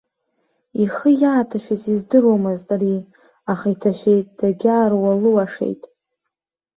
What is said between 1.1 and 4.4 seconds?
иааҭашәаз издыруамызт ари, аха иҭашәеит,